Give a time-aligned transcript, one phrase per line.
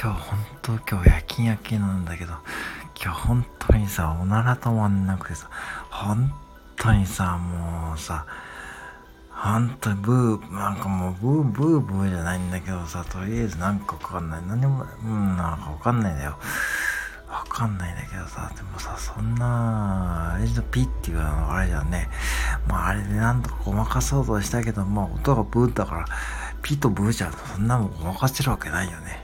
[0.00, 2.32] 今日本当今日夜勤夜勤なんだけど
[3.00, 5.50] 今日本当にさおなら止まんなくてさ
[5.90, 6.32] 本
[6.76, 8.26] 当にさもうさ
[9.30, 16.38] 本当にブーなんかもうブーブーブーじゃないんだけどさとりあえずなんかわかんない何もうんなんかわかんないんだよ
[17.34, 22.08] わかんないんだけどさ、でもさ、そんな、あれじゃピッっていうのがあれじゃね。
[22.68, 26.04] まああれでなんとかごまかそうとしたけど、まあ音がブーだから、
[26.62, 29.23] ピとブーじゃそんなもんごまかしてるわけないよね。